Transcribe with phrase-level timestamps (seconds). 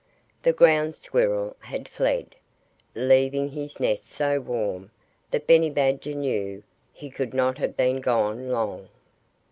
[0.41, 2.35] The Ground Squirrel had fled,
[2.95, 4.89] leaving his nest so warm
[5.29, 8.89] that Benny Badger knew he could not have been gone long.